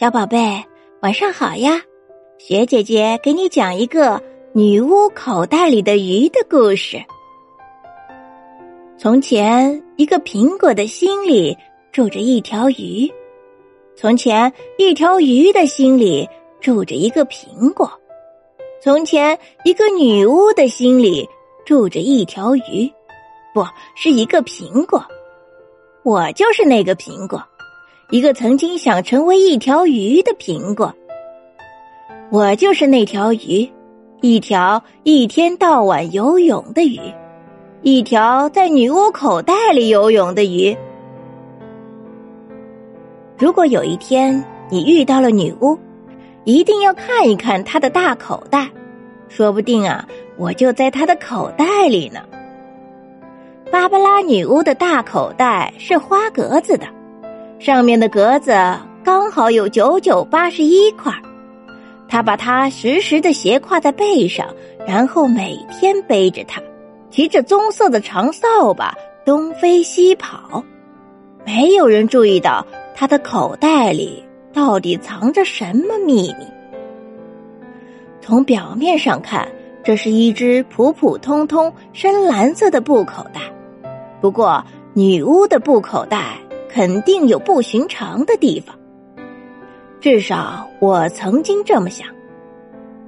[0.00, 0.64] 小宝贝，
[1.02, 1.78] 晚上好呀！
[2.38, 4.18] 雪姐姐给你讲一个
[4.54, 6.96] 女巫口袋里的鱼的故事。
[8.96, 11.54] 从前，一个苹果的心里
[11.92, 13.12] 住着一条鱼；
[13.94, 16.26] 从前，一条鱼的心里
[16.62, 17.86] 住着一个苹果；
[18.82, 21.28] 从前，一个女巫的心里
[21.66, 22.90] 住着一条鱼，
[23.52, 23.62] 不
[23.94, 25.04] 是一个苹果。
[26.04, 27.44] 我就是那个苹果。
[28.10, 30.92] 一个曾经想成为一条鱼的苹果，
[32.28, 33.70] 我就是那条鱼，
[34.20, 37.00] 一条一天到晚游泳的鱼，
[37.82, 40.76] 一条在女巫口袋里游泳的鱼。
[43.38, 45.78] 如果有一天你遇到了女巫，
[46.44, 48.68] 一定要看一看她的大口袋，
[49.28, 50.04] 说不定啊，
[50.36, 52.18] 我就在她的口袋里呢。
[53.70, 56.88] 芭芭拉女巫的大口袋是花格子的。
[57.60, 58.52] 上面的格子
[59.04, 61.12] 刚好有九九八十一块，
[62.08, 64.48] 他把它实时的斜挎在背上，
[64.86, 66.58] 然后每天背着它，
[67.10, 68.94] 骑着棕色的长扫把
[69.26, 70.64] 东飞西跑。
[71.44, 76.46] 没有人注意到他的口袋里到底藏着什么秘密。
[78.22, 79.46] 从表面上看，
[79.84, 83.42] 这是一只普普通通深蓝色的布口袋，
[84.22, 86.38] 不过女巫的布口袋。
[86.72, 88.76] 肯定有不寻常的地方，
[90.00, 92.06] 至少我曾经这么想。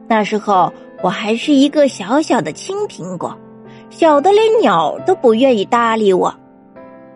[0.08, 3.38] 那时候我还是一个小小的青苹果，
[3.88, 6.34] 小的连鸟都不愿意搭理我。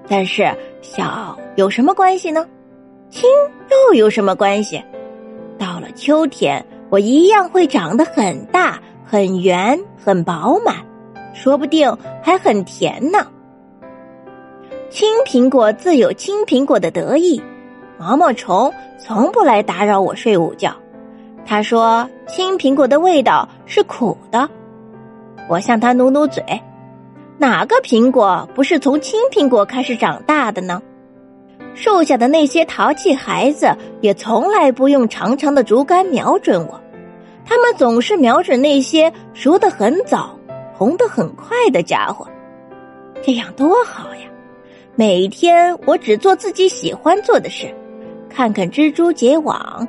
[0.06, 0.48] 但是
[0.82, 2.46] 小有什么关系呢？
[3.10, 3.28] 青
[3.88, 4.80] 又有什么关系？
[5.58, 10.76] 到了秋天，我一样会长得很大、很圆、很饱满，
[11.34, 13.26] 说不定还很甜呢。
[14.96, 17.38] 青苹果自有青苹果的得意，
[17.98, 20.74] 毛毛虫从不来打扰我睡午觉。
[21.44, 24.48] 他说：“青苹果的味道是苦的。”
[25.50, 26.42] 我向他努努嘴
[27.36, 30.80] ：“哪个苹果不是从青苹果开始长大的呢？”
[31.76, 36.80] 树下的那些淘气孩子也从来不用长长的竹竿瞄准我，
[37.44, 40.34] 他们总是瞄准那些熟得很早、
[40.72, 42.26] 红得很快的家伙。
[43.22, 44.20] 这样多好呀！
[44.98, 47.68] 每天我只做自己喜欢做的事，
[48.30, 49.86] 看看蜘蛛结网，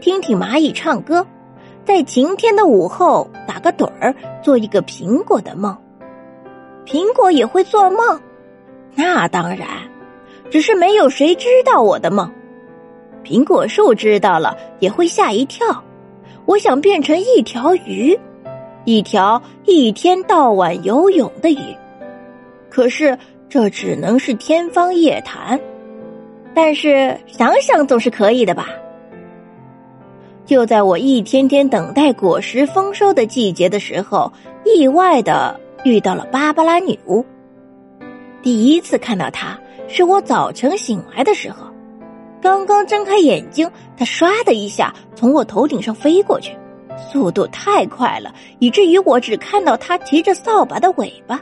[0.00, 1.26] 听听蚂蚁唱歌，
[1.84, 5.76] 在晴天的午后打个盹儿，做一个苹果的梦。
[6.86, 8.18] 苹果也会做梦，
[8.94, 9.68] 那当然，
[10.48, 12.32] 只是没有谁知道我的梦。
[13.22, 15.84] 苹果树知道了也会吓一跳。
[16.46, 18.18] 我想变成一条鱼，
[18.86, 21.76] 一条一天到晚游泳的鱼，
[22.70, 23.18] 可是。
[23.48, 25.58] 这只能是天方夜谭，
[26.54, 28.68] 但是想想总是可以的吧。
[30.44, 34.30] 就在我一天天等待果实丰收的季节的时候，
[34.64, 37.24] 意外的遇到了芭芭拉女巫。
[38.42, 41.66] 第一次看到她，是我早晨醒来的时候，
[42.42, 46.54] 刚刚睁开眼睛，她唰的一下从我头顶上飞过去，
[46.96, 51.40] 速度太快了，以至于我只看到她提着扫把的尾巴。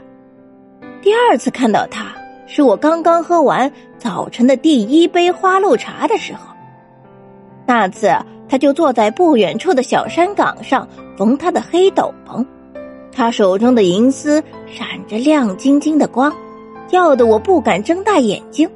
[1.07, 2.13] 第二次看到他，
[2.47, 6.53] 是我刚刚喝完早晨的第一杯花露茶的时候。
[7.65, 8.11] 那次，
[8.49, 10.85] 他就坐在不远处的小山岗上
[11.17, 12.45] 缝他的黑斗篷，
[13.09, 16.29] 他手中的银丝闪着亮晶晶的光，
[16.89, 18.69] 耀得我不敢睁大眼睛。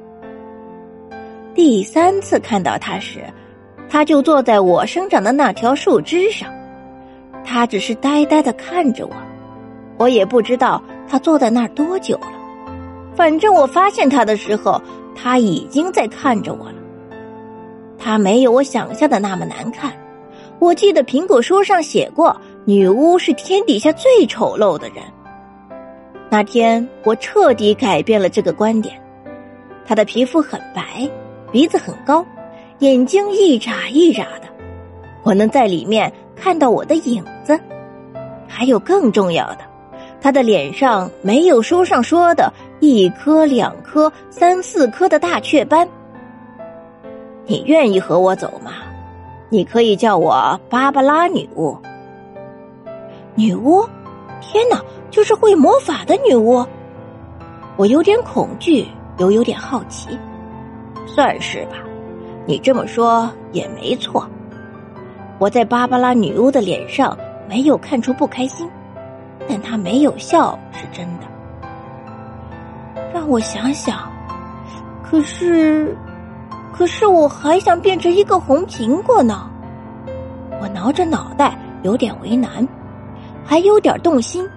[1.54, 3.20] 第三次看到他时，
[3.90, 6.50] 他就坐在我生长的那条树枝上，
[7.44, 9.12] 他只是呆呆的看着我，
[9.98, 10.82] 我也不知道。
[11.12, 12.32] 他坐在那儿多久了？
[13.14, 14.80] 反正我发现他的时候，
[15.14, 16.76] 他已经在看着我了。
[17.98, 19.92] 他没有我想象的那么难看。
[20.58, 22.34] 我记得苹果书上写过，
[22.64, 25.04] 女巫是天底下最丑陋的人。
[26.30, 28.98] 那天我彻底改变了这个观点。
[29.84, 31.06] 她的皮肤很白，
[31.50, 32.24] 鼻子很高，
[32.78, 34.48] 眼睛一眨一眨的，
[35.24, 37.60] 我能在里面看到我的影子。
[38.48, 39.71] 还有更重要的。
[40.22, 45.86] 他的脸上没有书上说的一颗、两颗、三四颗的大雀斑。
[47.44, 48.70] 你愿意和我走吗？
[49.48, 51.76] 你可以叫我芭芭拉女巫。
[53.34, 53.84] 女巫？
[54.40, 54.80] 天哪，
[55.10, 56.64] 就是会魔法的女巫。
[57.76, 58.86] 我有点恐惧，
[59.18, 60.16] 又有点好奇。
[61.04, 61.78] 算是吧，
[62.46, 64.24] 你这么说也没错。
[65.40, 68.70] 我在芭芭拉女巫的脸上没有看出不开心。
[69.48, 71.26] 但他没有笑，是真的。
[73.12, 74.10] 让我想想，
[75.02, 75.96] 可是
[76.72, 79.48] 可是我还想变成一个红苹果呢。
[80.60, 82.66] 我挠着脑袋，有点为难，
[83.44, 84.48] 还有点动心。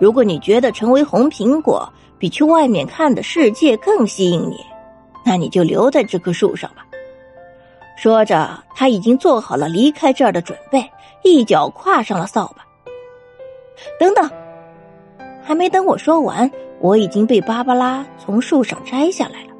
[0.00, 4.56] 如果你觉得成为红苹果比去外面看的世界更吸引你，
[5.24, 6.86] 那你就留在这棵树上吧。
[7.96, 10.90] 说着，他已经做好了离开这儿的准备，
[11.22, 12.64] 一脚跨上了扫把。
[13.98, 14.30] 等等，
[15.42, 16.50] 还没等我说完，
[16.80, 19.50] 我已经被芭芭拉从树上摘下来了。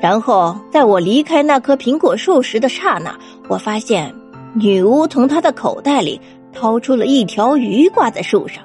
[0.00, 3.18] 然后，在我离开那棵苹果树时的刹那，
[3.48, 4.14] 我发现
[4.54, 6.20] 女巫从她的口袋里
[6.52, 8.62] 掏出了一条鱼，挂在树上。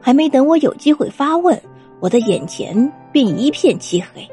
[0.00, 1.60] 还没等我有机会发问，
[2.00, 4.26] 我的眼前便一片漆黑。